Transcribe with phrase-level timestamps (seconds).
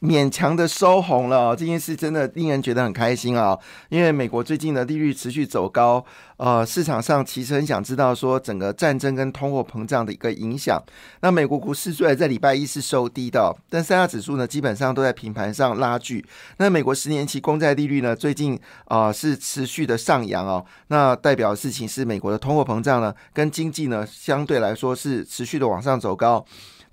[0.00, 3.58] 勉强的收红了，这件事真的令人觉得很开心啊！
[3.88, 6.04] 因为美国最近的利率持续走高，
[6.36, 10.80] 呃，市场上其实很想知道说整个战争跟通货膨胀的一个影响。
[11.22, 16.22] 那美国股市虽然在礼拜一是收低的，但三大指数呢基本上都在平盘上拉锯。
[16.58, 26.44] 那美国十年期公债利率呢最近啊是持续的上扬哦，那代表的事情是美国的通货膨胀呢跟经济呢相对来说是持续的往上走高。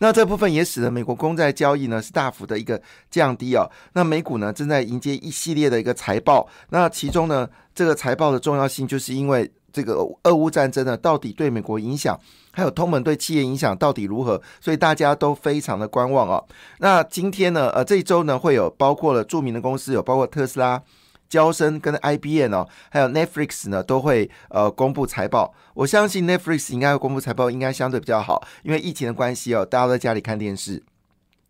[0.04, 3.72] 那这部分也使得美国公债交易呢是大幅的一个降低哦。
[3.94, 12.20] 那美股呢正在迎接一系列的一个财报，那其中呢这个财报的重要性，就是因为这个俄乌战争呢到底对美国影响，
[12.52, 16.46] 还有通膨对企业影响到底如何，所以大家都非常的观望哦。
[16.80, 20.84] 那今天呢，呃，这一周呢会有包括了著名的公司，有包括特斯拉。
[21.34, 25.52] 交生跟 IBM 哦，还有 Netflix 呢，都会呃公布财报。
[25.74, 30.84] 我相信 Netflix 应该会公布财报，应该相对比较好，因为疫情的关系哦，大家都在家里看电视。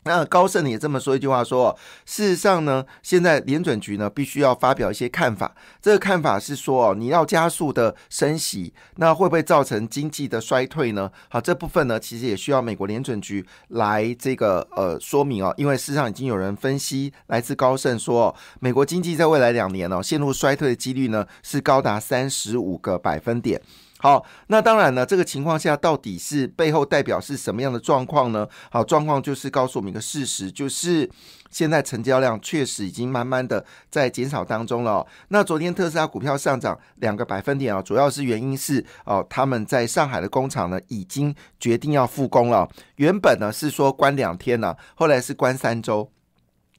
[0.05, 5.55] 那高盛也这么说一句话说，事实上呢，现在联准局呢必须要发表一些看法。
[5.81, 11.11] 这个看法是说哦，你要加速的升息，那会不会造成经济的衰退呢？
[11.29, 23.61] 好，这部分呢其实也需要美国联准局来这个呃说明哦，因为事实上已经有人分析，来自高盛说，美国经济在未来两年哦陷入衰退的几率呢是高达三十五个百分点。
[24.03, 28.45] 好，那当然呢，这个情况下到底是背后代表是什么样的状况呢？
[28.69, 31.09] 好，状况就是告诉我们一个事实，就是
[31.49, 35.07] 现在成交量确实已经慢慢的在减少当中了。
[35.29, 46.09] 那昨天特斯拉股票上涨两个百分点啊，主要是原因是哦，他们在上海的工厂呢已经决定要复工了，原本呢是说关两天呢，后来是关三周。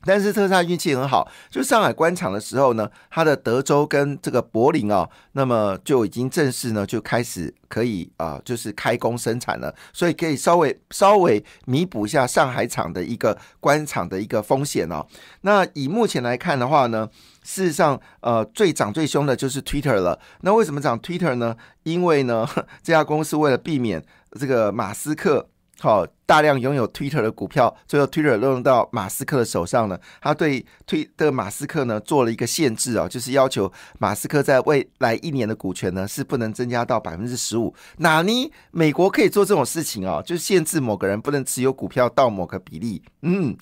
[0.04, 15.06] 但是特斯拉运气很好，就上海关厂的时候呢，它的德州跟这个柏林啊，那么就已经正式呢就开始可以啊，就是开工生产了，所以可以稍微稍微弥补一下上海厂的一个关厂的一个风险哦。
[15.40, 17.08] 那以目前来看的话呢，
[17.42, 20.18] 事实上呃最涨最凶的就是 Twitter 了。
[20.42, 21.56] 那为什么涨 Twitter 呢？
[21.84, 22.46] 因为呢
[22.82, 24.04] 这家公司为了避免
[24.38, 25.48] 这个马斯克。
[25.84, 29.98] 好，大量拥有 Twitter 的股票，最后 Twitter 落入到马斯克的手上呢。
[30.18, 37.74] 他对推的马斯克呢做了一个限制啊，就是要求马斯克在未来一年的股权呢是不能增加到百分之十五。
[37.98, 40.22] 哪里美国可以做这种事情啊？
[40.22, 43.02] 就是限制某个人不能持有股票到某个比例。
[43.20, 43.54] 嗯，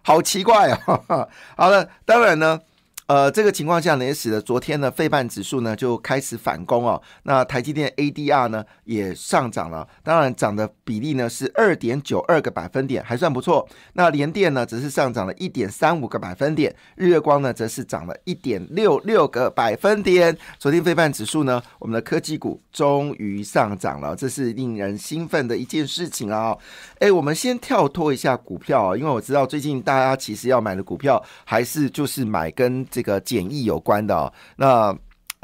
[0.00, 0.78] 好奇怪啊。
[1.58, 2.58] 好了，当然呢。
[3.06, 7.00] 呃，这个情况下呢，也使得昨天呢，费半指数呢就开始反攻哦。
[7.22, 13.68] 那台积电 ADR 呢也上涨了，当然涨的比例呢是二点九二个百分点，还算不错。
[13.92, 20.36] 那联电呢只是上涨了一点三五个百分点，日月光呢则是涨了一点六六个百分点。
[20.58, 26.56] 昨天费半指数呢，我们的科技股终于上涨了，这是令人兴奋的一件事情啊！
[26.98, 34.96] 哎，我们先跳脱一下股票啊，因为我知道最近大家其实要买的股票还是就是买跟这个检疫有关的哦，那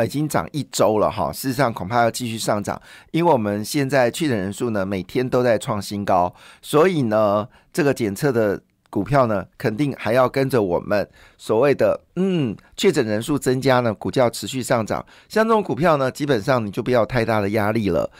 [0.02, 2.80] 已经涨一周了哈，事实上恐怕要继续上涨，
[3.10, 8.58] 因为我们现在确诊人数呢每天都在创新高，所以呢这个检测的
[8.88, 18.10] 股票呢肯定还要跟着我们所谓的嗯确诊人数增加呢，股价持续上涨，像这种股票呢基本上你就不要太大的压力了，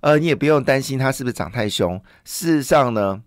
[0.00, 3.22] 呃你也不用担心它是不是涨太凶，事实上呢。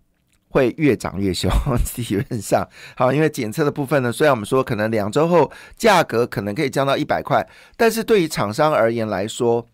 [0.53, 1.50] 会越涨越凶，
[1.97, 9.68] 理论上好，因为检测的部分呢，虽然我们说可能两周后价格可能可以降到一百块，但是对于厂商而言来说。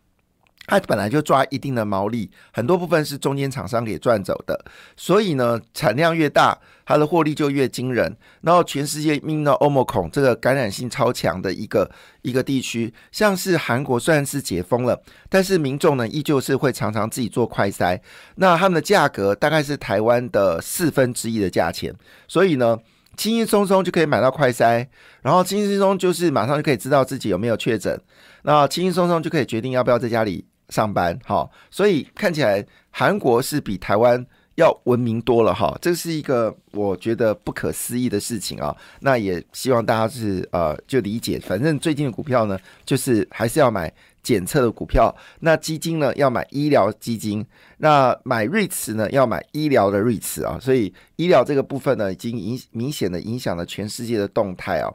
[0.70, 4.64] 它本来就抓一定的毛利，很多部分是中间厂商给赚走的，
[4.96, 8.16] 所以呢，产量越大，它的获利就越惊人。
[8.42, 11.90] 然后全世界命到欧盟孔这个感染性超强的一个
[12.22, 18.00] 一个地区，像是韩国虽然是解封了，但是民众呢依旧是会常常自己做快筛，
[18.36, 21.94] 那他们的价格大概是台湾的四分之一的价钱，
[22.28, 22.78] 所以呢，
[23.18, 24.88] 轻轻松松就可以买到快筛，
[25.24, 28.00] 然后轻轻松松就是马上就可以知道自己有没有确诊，
[28.44, 30.46] 那轻轻松松就可以决定要不要在家里。
[30.70, 34.26] 上班好，所以看起来韩国是比台湾
[34.56, 38.76] 要文明多了哈，这是一个我觉得不可思议的事情啊。
[39.00, 45.16] 那也希望大家是呃就理解，反正最近的股票呢，就是还是要买检测的股票。
[45.40, 47.46] 那基金呢要买医疗基金，
[47.78, 50.60] 那买瑞慈呢要买医疗的瑞慈啊。
[50.60, 54.92] 所以医疗这个部分呢，已经影明显的影响了全世界的动态啊。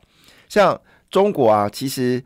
[0.49, 0.79] 像
[1.11, 2.23] 中国啊，其实。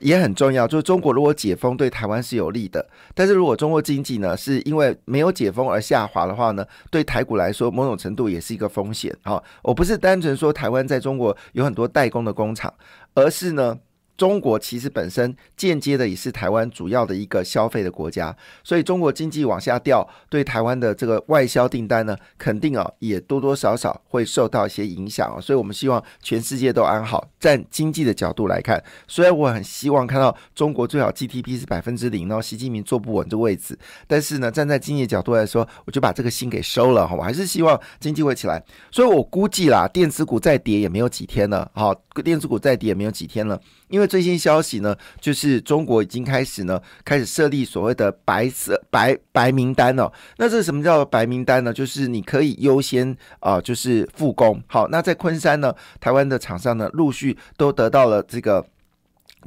[0.00, 9.16] 也很重要，就是中国如果解封对台湾是有利的，但是如果中国经济呢是因为没有解封而下滑的话呢，对台股来说某种程度也是一个风险。
[9.22, 12.72] 好，我不是单纯说台湾在中国有很多代工的工厂，
[13.14, 13.78] 而是呢。
[14.20, 25.40] 中国其实本身间接的也是台湾主要的一个消费的国家，所以中国经济往下掉，对台湾的这个外销订单呢，肯定啊也多多少少会受到一些影响啊。
[25.40, 27.26] 所以我们希望全世界都安好。
[27.40, 37.16] 站经济的角度来看，虽然我很希望看到中国最好 GDP 是百分之零，然后习近平坐不稳这位置，但是呢，站在经济角度来说，我就把这个心给收了哈。
[37.16, 43.58] 我还是希望经济会起来，所以我估计啦，电子股再跌也没有几天了，好，电子股再跌也没有几天了。
[43.90, 50.10] 因为最新消息呢，就是中国已经开始呢，开始设立所谓的白色白白名单了。
[50.38, 51.72] 那这什么叫白名单呢？
[51.72, 54.62] 就是你可以优先啊，就是复工。
[54.66, 58.64] 好，那在昆山呢，台湾的厂商呢，陆续都得到了这个。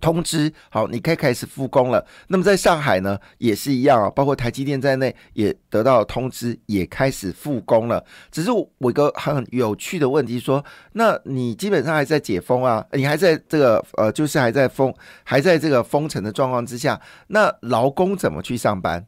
[0.02, 2.06] 通知好，你可以开始复工了。
[2.28, 8.04] 那么在上海呢，也是一样啊，包括台积电在内也得到通知，也开始复工了。
[8.32, 10.64] 只是我一个很有趣的问题说，
[10.94, 14.94] 那你基本上还在解封啊，你还在这个呃，就是还在封，
[15.24, 19.06] 还在这个封城的状况之下，那劳工怎么去上班？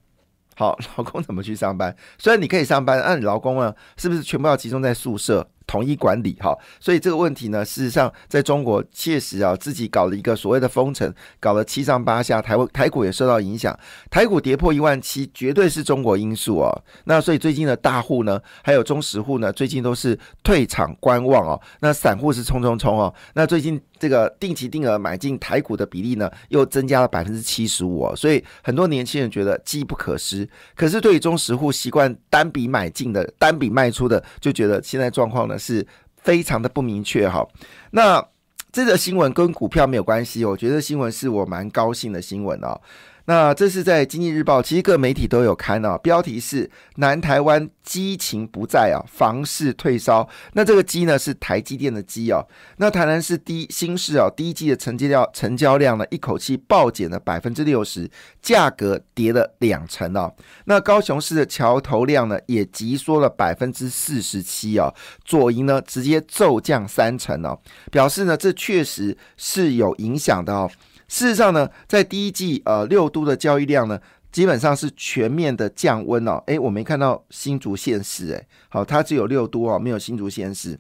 [0.56, 1.94] 好， 劳工怎么去上班？
[2.18, 5.46] 虽然你可以上班，那你劳工呢，是不是全部要集中在宿舍？
[5.68, 13.78] 统一管理哈，所以这个问题呢，事实上在中国确实啊，自己搞了一个所谓的封城，搞了七上八下，台湾台股也受到影响，
[14.10, 16.84] 台股跌破一万七，绝对是中国因素哦。
[17.06, 21.60] 那所以最近的大户呢，还有中实户呢，最近都是退场观望哦。
[21.80, 23.14] 那散户是冲冲冲哦。
[23.34, 28.16] 那最近这个定期定额买进台股的比例呢，又增加了百分之七十五。
[28.16, 35.58] 所以很多年轻人觉得机不可失，可是对于中实户习惯单笔买进的、单笔卖出的，就觉得现在状况呢。
[35.58, 35.84] 是
[36.18, 37.48] 非常的不明确哈，
[37.92, 38.24] 那
[38.72, 42.80] 这个新闻跟股票没有关系，我觉得新闻是我蛮高兴的新闻哦。
[43.26, 45.98] 那这是在经济日报，其实各媒体都有看哦。
[45.98, 50.30] 标题是南台湾激情不在啊，房市退烧。
[50.54, 52.46] 那这个激呢是台积电的激哦。
[52.78, 58.08] 那台南市第新市哦，第一季的成交量成交量呢，一口气暴减了百分之六十，
[58.44, 60.32] 价格跌了两成哦。
[60.66, 64.94] 那高雄市的桥头量呢，也急缩了百分之四十七哦。
[65.24, 67.60] 左营呢，直接骤降三成哦，
[67.92, 70.70] 表示呢，这确实是有影响的哦。
[71.08, 74.00] 事实上呢，在第一季呃六都的交易量呢，
[74.32, 76.42] 基本上是全面的降温哦。
[76.48, 80.80] 诶，我没看到新竹县市，诶，好，它只有六都哦，没有新竹县市。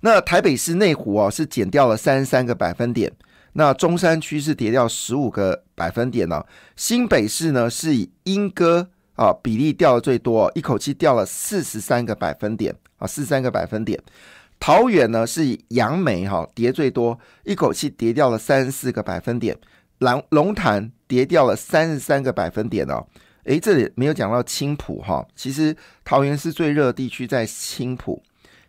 [0.00, 3.12] 那台北市内湖哦是减掉了三十三个百分点，
[3.54, 6.44] 那中山区是跌掉十五个百分点哦。
[6.76, 14.00] 新北市呢是以莺歌啊比例掉的最多，一口气掉了四十三个百分点啊，四十三个百分点。
[14.58, 19.56] 桃园呢是以杨梅哈跌最多，一口气跌掉了三十四个百分点，
[19.98, 23.06] 龙龙潭跌掉了三十三个百分点哦。
[23.44, 28.20] 诶，这里没有讲到青浦哈，其实桃园是最热的地区在青浦，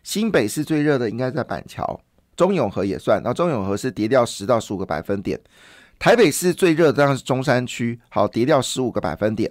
[0.04, 2.00] 新北是最热的应该在板桥，
[2.36, 5.40] 中永和也算，那中永和是跌掉十到十五个百分点，
[5.98, 9.50] 台北市最热的当然是中山区，好跌掉十五个百分点。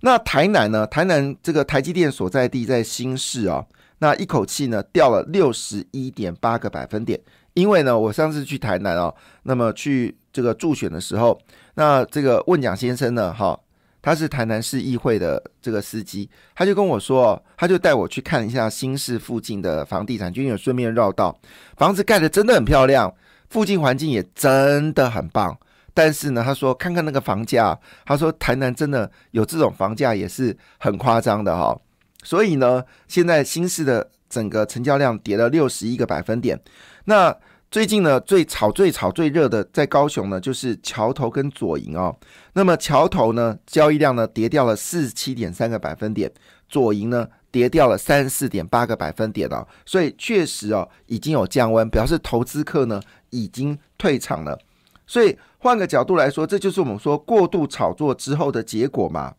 [0.00, 0.86] 那台南呢？
[0.86, 3.66] 台南这个台积电所在地在新市啊。
[4.00, 7.20] 那一口气呢掉了六十一点八个百分点，
[7.54, 9.14] 因为呢，我上次去台南哦，
[9.44, 11.38] 那么去这个助选的时候，
[11.74, 13.58] 那这个问蒋先生呢，哈，
[14.00, 21.38] 他是台南市议会的这个司机，他就跟我说，他就带我去看一下新市附近的房地产，就有顺便绕道，
[21.76, 23.14] 房子盖的真的很漂亮，
[23.50, 25.54] 附近环境也真的很棒，
[25.92, 31.78] 但是呢，他说看看那个房价，他说台南真的有这种房价也是很夸张的哈。
[32.22, 36.60] 所以呢，现在新市的整个成交量跌了六十一个百分点。
[37.04, 37.34] 那
[37.70, 42.14] 最近呢，最炒、最炒、最热的在高雄呢，就是桥头跟左营哦。
[42.52, 46.30] 那么桥头呢，交易量呢跌掉了四十七点三个百分点，
[46.68, 49.66] 左营呢跌掉了三十四点八个百分点哦。
[49.86, 53.00] 所以确实哦，已经有降温，表示投资客呢
[53.30, 54.58] 已经退场了。
[55.06, 59.34] 所以换个角度来说，这就是我们说过度炒作之后的结果嘛。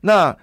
[0.00, 0.36] 那。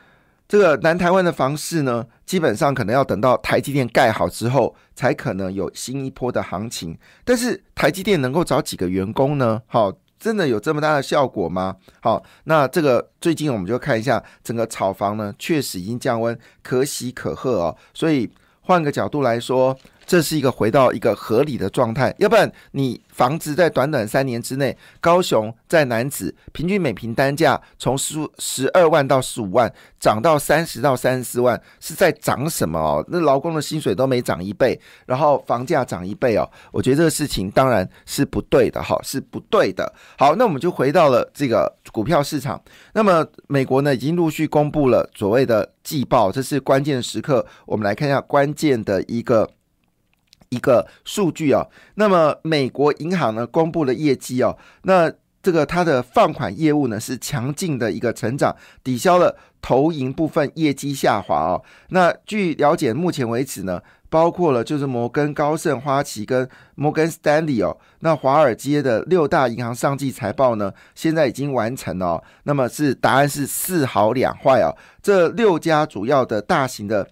[0.50, 6.98] 这个南台湾的房市呢，基本上可能要等到台积电盖好之后，才可能有新一波的行情。
[7.24, 9.62] 但是台积电能够找几个员工呢？
[9.68, 11.76] 好，真的有这么大的效果吗？
[12.02, 17.78] 好，那这个最近我们就看一下整个炒房呢，确实已经降温，可喜可贺哦。
[17.94, 18.28] 所以
[18.62, 19.78] 换个角度来说，
[20.10, 33.06] 这是一个回到一个合理的状态，要不然你房子在短短三年之内，高雄在南子平均每平单价从十十二万到十五万，涨到三十到三十四万，是在涨什么哦？
[33.10, 39.94] 那劳工的薪水都没涨一倍，然后房价涨一倍哦，我觉得这个事情当然是不对的哈，是不对的。
[40.18, 42.60] 好，那我们就回到了这个股票市场。
[42.94, 49.48] 那么美国呢，已经陆续公布了所谓的季报，这是关键时刻，我们来看一下关键的一个。
[50.50, 55.12] 一个数据哦，那么美国银行呢公布了业绩哦，那
[55.44, 61.62] 这个它的放款业务呢是强劲的一个成长，抵消了投银部分业绩下滑哦。
[61.90, 63.80] 那据了解，目前为止呢，
[64.10, 72.22] 包括了就是摩根高盛、花旗跟摩根斯丹利哦，那华尔街的六大银行上季财报呢，现在已经完成了。
[72.44, 77.08] 那么是答案是四好两坏哦，这六家主要的大型的。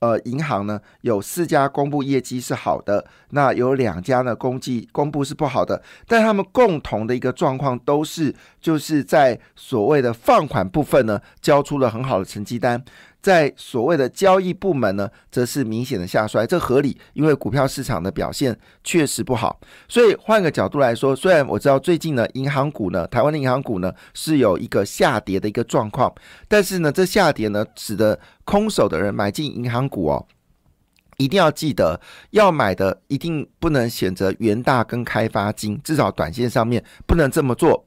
[0.00, 12.82] 呃，银行呢有四家公布业绩是好的，那有两家呢公绩公布是不好的，但他们共同的一个状况都是就是在所谓的放款部分呢交出了很好的成绩单。
[13.20, 19.60] 在所谓的交易部门呢，则是明显的下衰，这合理，因为股票市场的表现确实不好。
[19.88, 26.14] 所以换个角度来说，虽然我知道最近呢，银行股呢，台湾的银行股呢是有一个下跌的一个状况，
[26.46, 30.24] 但是呢，这下跌呢，使得空手的人买进银行股哦，
[31.16, 37.84] 一定要记得要买的一定不能选择元大跟开发金，至少短线上面不能这么做，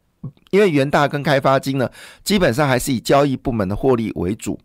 [0.50, 1.90] 因为元大跟开发金呢，
[2.22, 4.60] 基本上还是以交易部门的获利为主。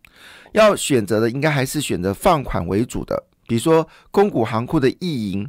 [0.56, 5.46] 要选择的应该还是选择放款为主的，比如说公股行库的易银、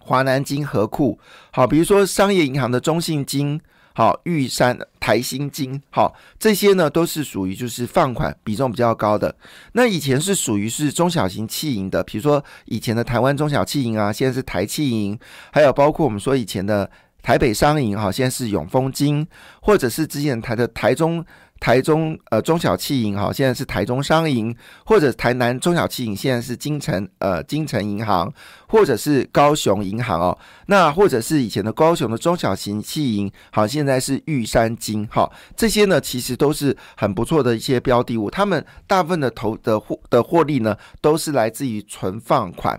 [0.00, 1.18] 华南金、和库，
[1.50, 3.60] 好，比如说商业银行的中信金、
[3.92, 9.34] 好玉山、台新金，好，这些呢都是属于就是放款比重比较高的。
[9.72, 15.18] 那以前是属于是中小型企银的，比如说以前的台湾中小企银啊，现在是台企银，
[15.52, 16.88] 还有包括我们说以前的
[17.20, 19.26] 台北商银，哈，现在是永丰金，
[19.60, 21.26] 或者是之前台的台中。
[21.64, 24.54] 台中呃中小企银哈，现在是台中商银，
[24.84, 28.30] 或者台南中小企银现在是金城呃金城银行，
[28.68, 42.78] 或者是高雄银行哦，那或者是以前的高雄的中小型企银，好现在是玉山金哈，这些呢其实都是很不错的一些标的物，他们大部分的投的获的获利呢都是来自于存放款。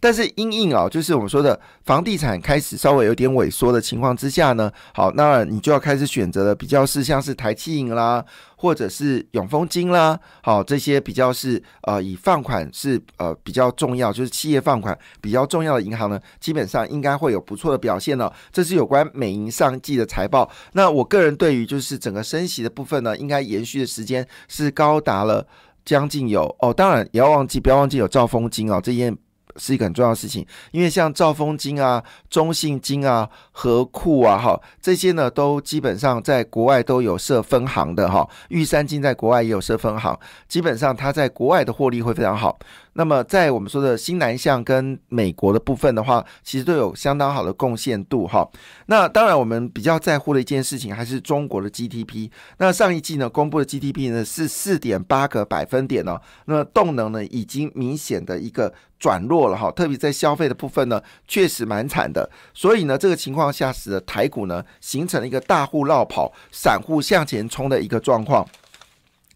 [0.00, 8.24] 但是因应啊，就是我们说的房地产开始稍微有点萎缩的情况之下呢，好，那你就要开始选择了比较是像是台气银啦，
[8.56, 18.32] 或者是永丰金啦，好，这些比较是呃以放款是呃比较重要，就是企业放款比较重要的银行呢，基本上应该会有不错的表现了。
[18.52, 20.50] 这是有关美银上季的财报。
[20.72, 25.46] 那我个人对于就是整个升息的部分呢，应该延续的时间是高达了
[25.84, 29.16] 将近有哦，当然也要忘记不要忘记有兆丰金哦，这件。
[29.58, 38.26] 是一个很重要的事情，因为像兆丰金啊、中信金啊、和库啊，哈，这些呢都基本上在国外都有设分行的哈。
[38.48, 42.58] 玉山金在国外也有设分行，基本上它在国外的获利会非常好。
[42.98, 48.44] 那么在我们说的新南向跟美国的部分的话，其实都有相当好的贡献度哈。
[48.86, 52.28] 那当然我们比较在乎的一件事情还是中国的 GDP。
[52.56, 62.28] 那上一季呢公布的 GDP 呢是四点八个百分点哦，那动能呢已经明显的一个转弱了哈，特别在消费的部分呢确实蛮惨的。
[62.52, 68.44] 所以呢这个情况下使得台股呢形成了一个大户绕跑、散户向前冲的一个状况。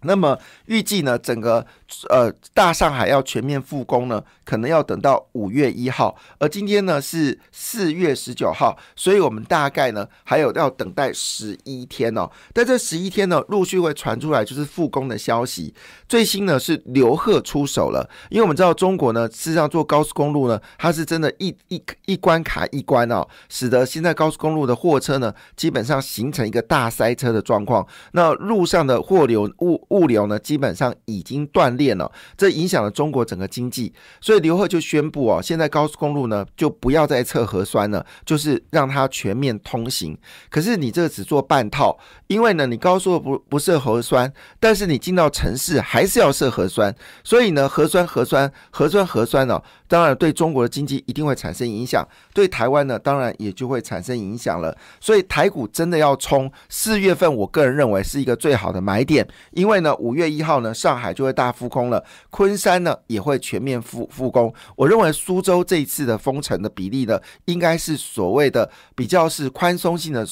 [0.02, 1.66] 那么预计呢整个。
[2.08, 12.26] 呃，大上海要全面复工呢，可能要等到五月一号，而今天呢是四月十九号，所以我们大概呢还有要等待十一天哦。
[12.54, 15.74] 但这十一天呢，陆续会传出来就是复工的消息。
[16.08, 27.86] 最新呢是刘贺出手了，因为我们知道中国呢，事实上做高速公路呢，它是真的一一一关卡一关哦，使得现在高速公路的货车呢，基本上形成一个大塞车的状况。
[28.12, 31.92] 那路上的货流物物流呢，基本上已经断裂。
[31.92, 40.16] 了，这影响了中国整个经济，所以刘贺就宣布哦，现在高速公路呢就不要再测核酸了，就是让它全面通行。
[40.48, 49.60] 可是你这个只做半套，因为呢你高速不不设核酸，但是你进到城市还是要设核酸，所以呢核酸核酸核酸核酸呢。
[49.86, 54.74] 当然，对中国的经济一定会产生影响，对台湾呢，当然也就会产生影响了。
[54.98, 64.52] 所以台股真的要冲四月份，我个人认为是一个最好的买点，因为那，五月一号呢，上海就会大复工了，昆山呢也会全面复复工。
[64.76, 70.26] 我认为苏州这一次的封城的比例呢，应该是所谓的比较是宽松性的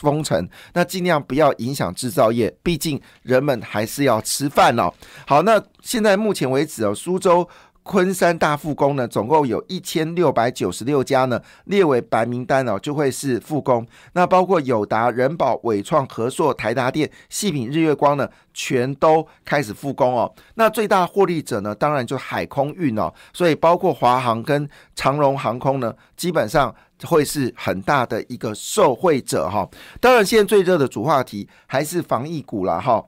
[0.00, 4.92] 封城，那尽量不要影响制造业，毕竟人们还是要吃饭哦。
[5.26, 7.48] 好，那现在目前为止哦，苏州。
[7.86, 13.86] 昆山大复工呢，总共有一千六百九十六家呢列为白名单哦，就会是复工。
[14.14, 20.30] 那包括友达、人保、伟创、和硕、台达电、细品、日月光呢，全都开始复工哦。
[20.56, 23.12] 那最大获利者呢，当然就海空运哦。
[23.32, 26.74] 所以包括华航跟长荣航空呢，基本上
[27.04, 29.66] 会是很大的一个受惠者哈。
[30.00, 33.04] 当然，现在最热的主话题还是防疫股了哈。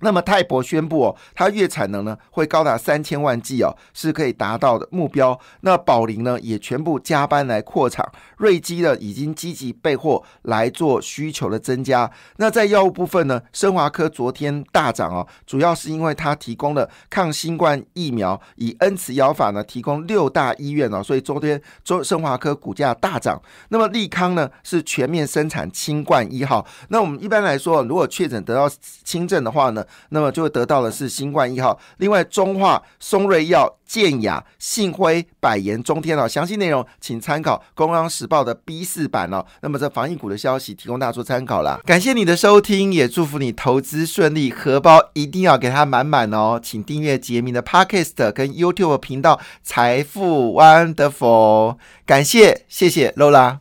[0.00, 5.38] 那么泰博宣布哦，它月产能呢会高达三千万剂哦，是可以达到的目标。
[5.62, 12.10] 那宝林呢也全部加班来扩厂，瑞基呢已经积极备货来做需求的增加。
[12.36, 23.40] 那在药物部分呢，生华科昨天大涨哦，主要是因为它提供了抗新冠疫苗，以恩慈药法呢提供六大医院哦，所以昨天中生华科股价大涨。
[23.70, 26.66] 那么利康呢是全面生产清冠一号。
[26.88, 28.68] 那我们一般来说，如果确诊得到
[29.02, 29.82] 轻症的话呢？
[30.10, 39.44] 那么就会得到的是新冠一号，另外中化、松瑞药、健雅、信辉、百言、中天哦，详细内容请参考《公央时报》的 B 四版哦。
[39.60, 41.80] 那么这防疫股的消息提供大家做参考啦。
[41.84, 46.60] 感谢你的收听，也祝福你投资顺利，荷包一定要给它满满哦。
[46.62, 53.58] 请订阅杰明的 Podcast 跟 YouTube 频道财富 Wonderful，感谢谢谢 Lola。